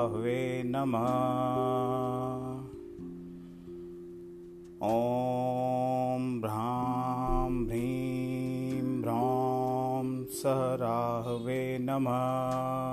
[0.00, 1.08] स राह्वे नमः।
[4.82, 10.42] ॐ भ्रां भ्रीं भ्रौं स
[10.80, 12.89] राह्वे नमः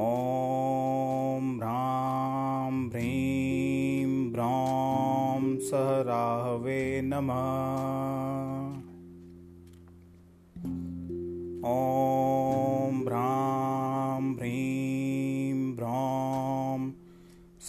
[0.04, 7.99] ॐ भ्रां भ्रीं भ्रौं सह राहवे नमः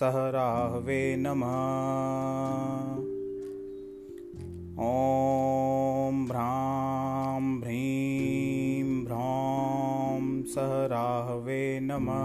[0.00, 1.48] सह राहवे नमः।
[4.84, 12.16] ॐ भ्रां भ्रीं भ्रौं सह राहवे नमः।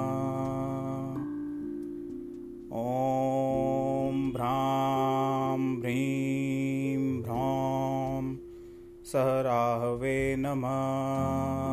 [2.78, 8.36] ॐ भ्रां भ्रीं भ्रौं
[9.04, 11.65] सह राहवे नमः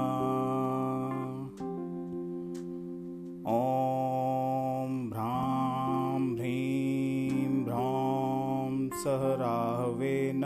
[3.48, 4.01] ॐ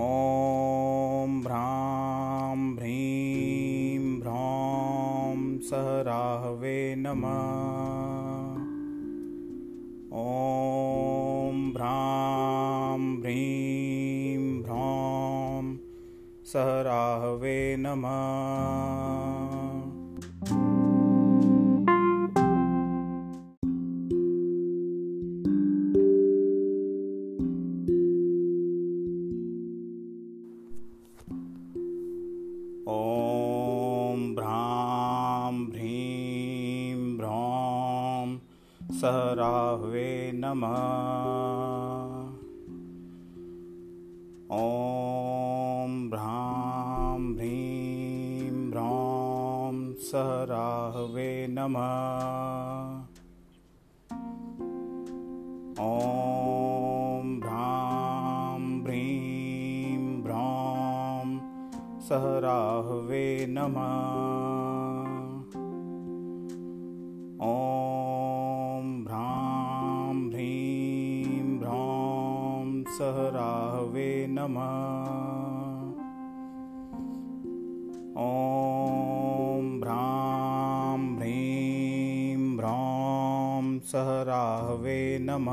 [0.00, 7.42] ॐ भ्रां भ्रीं भ्रौं सह राह्वे नमः।
[10.20, 15.76] ॐ भ्रां भ्रीं भ्रौं
[16.44, 19.31] सह राह्वे नमः
[51.62, 53.02] नमः।
[55.80, 61.38] ॐ भ्रां भ्रीं भ्रौं
[62.00, 63.92] सह राह्वे नमः।
[67.42, 75.12] ॐ भ्रां भ्रीं भ्रौं सह राह्वे नमः।
[78.22, 79.01] ॐ
[83.84, 85.52] सह राह्वे नमः।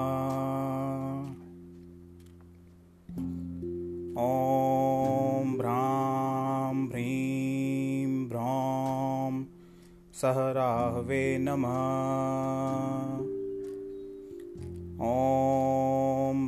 [4.23, 9.43] ॐ भ्रां भ्रीं भ्रौं
[10.13, 11.75] सह राह्वे नमः।
[15.01, 15.84] ॐ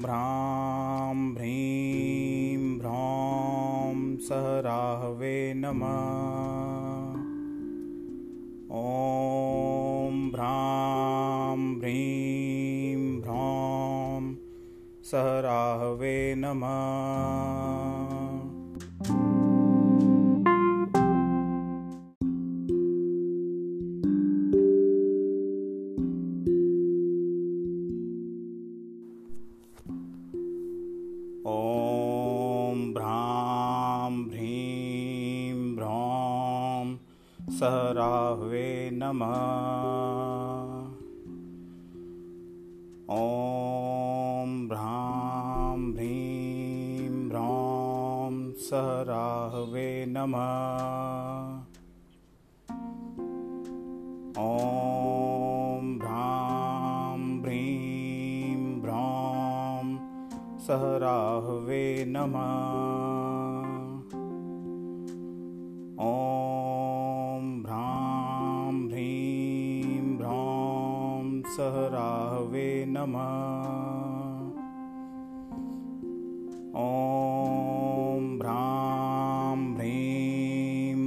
[0.07, 5.87] भ्रां भ्रीं भ्रां सहराहवे नमः।
[8.71, 14.35] ॐ भ्रां भ्रीं भ्रां
[15.03, 17.66] सहराहवे नमः।
[37.97, 39.33] राहवे नमः।
[43.15, 45.79] ॐ भ्रां
[47.29, 48.51] भ्रौं
[49.09, 50.37] राहवे नमः।
[54.43, 57.19] ॐ भ्रां
[58.81, 59.87] भ्रौं
[60.59, 62.76] सह राहवे नमः
[71.57, 73.15] भ्रौं सह राहवे नमः।
[76.81, 79.75] ॐ भ्रां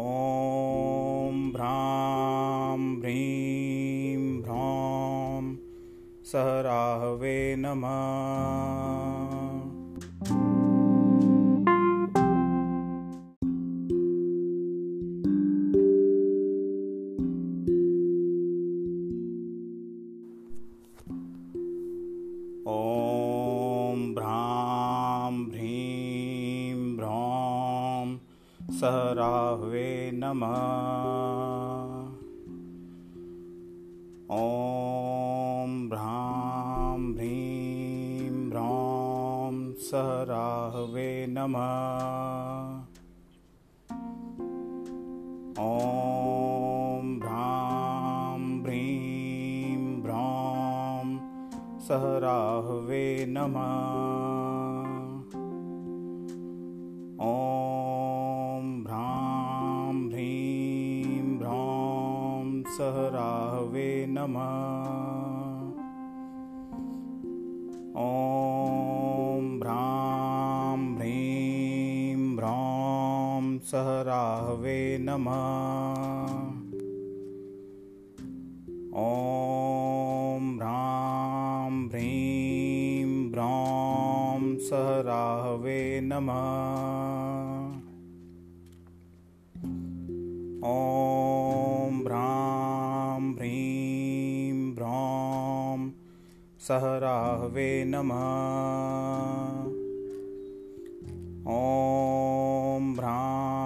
[0.02, 3.02] ॐ भ्रां
[4.42, 5.56] भ्रौं
[6.24, 9.11] सह राहवे नमः
[45.60, 48.62] ॐ भ्रां
[50.02, 51.18] भ्रौं
[51.80, 53.62] सह राहवे नमः।
[57.26, 60.10] ॐ भ्रां
[61.38, 64.82] भ्रौं सह राहवे नमः।
[67.96, 68.71] ॐ
[73.72, 75.32] सहराहवे नमः।
[79.00, 86.42] ॐ ह्रां ह्रीं ब्रौं सहराहवे नमः।
[90.70, 95.90] ॐ ह्रां ह्रीं ब्रौं
[96.60, 98.22] सहराहवे नमः।
[101.48, 103.61] ॐ ह्रां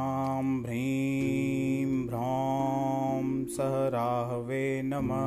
[3.56, 5.26] सह राहवे नमः।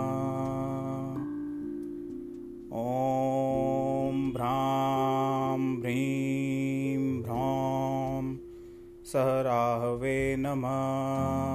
[2.72, 8.36] ॐ भ्रां भ्रीं भ्रां
[9.04, 11.47] सहराहवे नमः।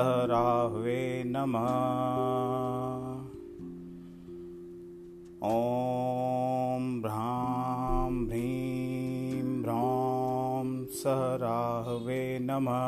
[0.00, 1.64] सहराहवे नमः।
[5.48, 12.80] ॐ भ्रां भ्रीं भ्रौं सहराहवे नमः।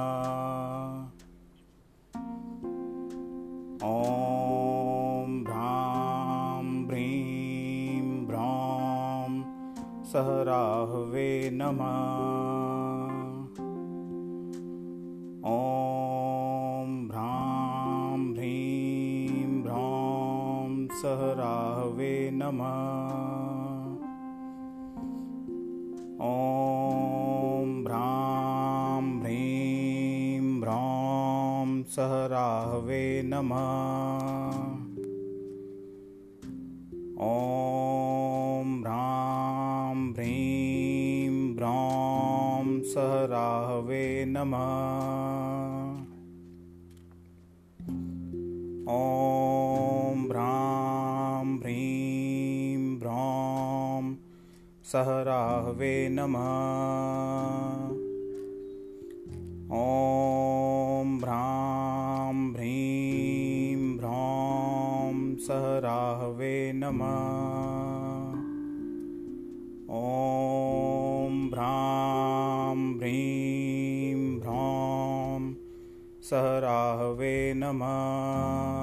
[3.91, 9.31] ॐ भ्रां भ्रीं भ्रौं
[10.05, 12.22] सहराहवे नमः
[21.03, 22.67] सहराहवे नमः।
[26.27, 33.57] ॐ भ्रां भ्रीं भ्रौं सहराहवे नमः।
[37.27, 45.22] ॐ भ्रां भ्रीं भ्रौं सहराहवे नमः
[54.93, 56.41] सहराहवे नमः।
[59.77, 67.09] ॐ भ्रां भ्रीं भ्रौं सहराहवे नमः।
[69.91, 75.53] ॐ भ्रां भ्रीं भ्रौं
[76.23, 78.82] सहराहवे नमः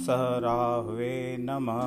[0.00, 1.80] सहराह्वे नमः।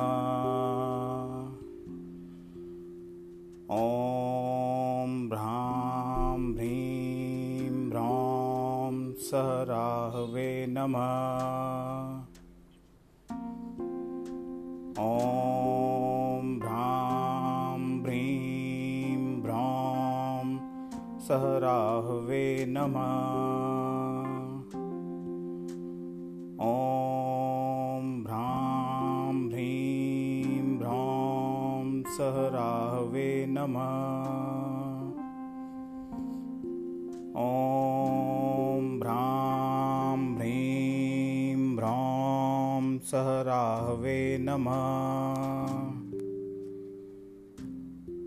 [3.70, 11.08] ॐ भ्रां भ्रीं भ्रां सहराहे नमः।
[15.02, 20.46] ॐ भ्रां भ्रीं भ्रां
[21.20, 23.43] सहराहे नमः।
[33.64, 33.94] नमः।
[37.36, 44.72] ॐ भ्रां भ्रीं भ्रौं सहराहवे नमः।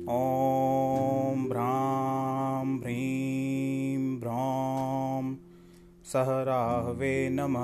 [0.10, 0.69] ॐ
[6.14, 7.60] सहराहवे नमः।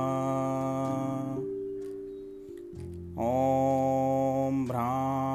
[3.24, 5.31] ॐ भ्रां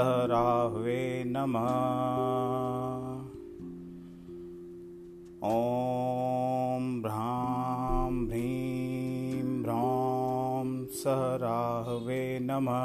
[0.00, 1.64] सह राहवे नमः।
[5.48, 8.28] ॐ भ्रां
[9.62, 12.78] भ्रौं सह राहवे नमः।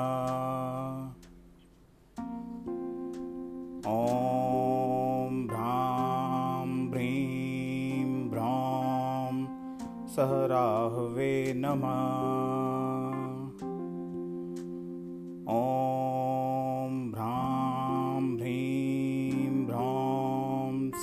[3.92, 6.68] ॐ भ्रां
[8.30, 9.46] भ्रौं
[10.08, 12.45] सह राहवे नमः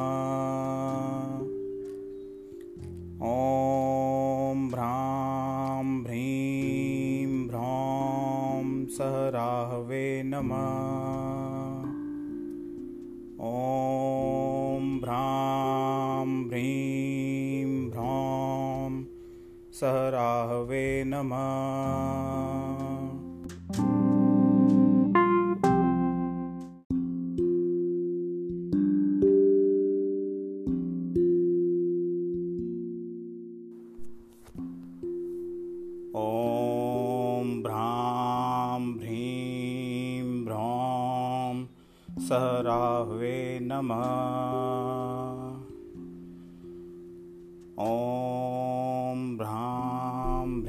[3.27, 10.59] ॐ भ्रां भ्रीं भ्रां सहराहवे नमः।
[13.45, 19.05] ॐ भ्रां भ्रीं भ्रां
[19.73, 22.42] सहराहवे नमः।
[42.19, 44.03] सह राहवे नमः।
[47.79, 50.63] ॐ भ्रां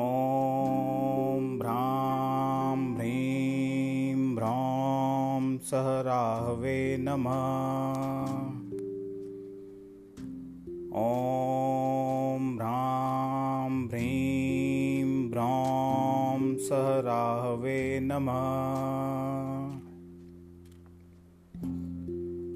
[0.03, 7.33] ॐ भ्रां ह्रीं भ्रौं सह राहवे नमः।
[11.03, 18.43] ॐ भ्रां ह्रीं भ्रौं सह राहवे नमः।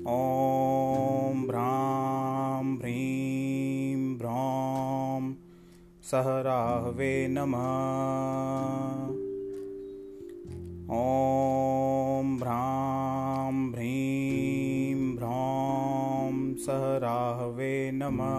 [0.08, 0.57] ॐ
[6.12, 7.58] सहराहवे नमः।
[10.98, 18.38] ॐ भ्रां भ्रीं भ्रां सहराहवे नमः।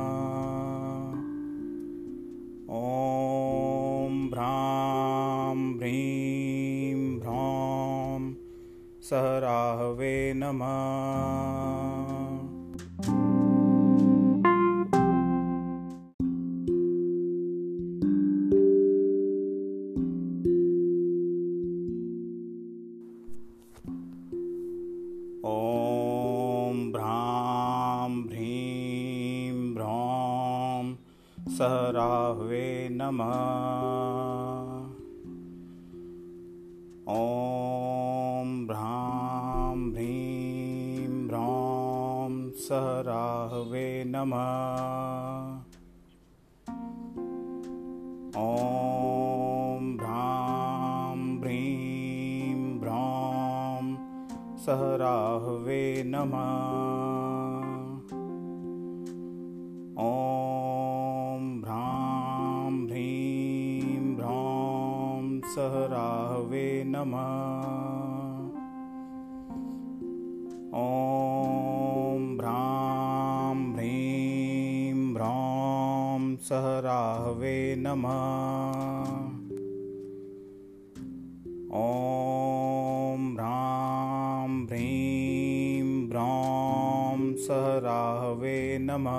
[2.70, 8.32] ॐ भ्रां भ्रीं भ्रां
[9.02, 11.67] सहराहवे नमः।
[33.08, 33.24] नमः।
[37.08, 42.68] ॐ भ्रां भ्रीं भ्रौं स
[43.08, 44.42] राहवे नमः।
[48.36, 53.96] ॐ भ्रां भ्रीं भ्रौं
[54.56, 56.58] स राहवे नमः।
[59.98, 60.47] ॐ
[65.58, 67.18] भ्रौं स राहवे नमः।
[70.74, 78.28] ॐ भ्रां भ्रीं भ्रौं स राहवे नमः।
[81.78, 87.48] ॐ भ्रां भ्रीं भ्रौं स
[87.84, 89.18] राहवे नमः।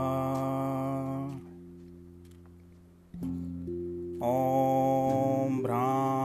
[4.28, 6.19] ॐ भ्रां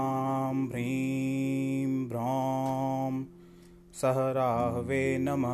[4.05, 5.49] स राहवे नमः।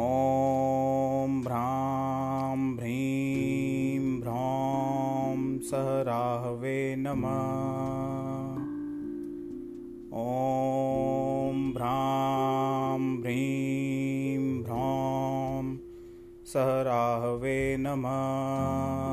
[0.00, 5.70] ॐ भ्रां भ्रीं भ्रौं स
[6.08, 7.32] राहवे नमः।
[10.18, 15.76] ॐ भ्रां भ्रीं भ्रौं
[16.44, 19.07] स राहवे नमः